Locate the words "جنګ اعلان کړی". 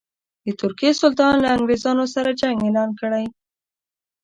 2.41-3.25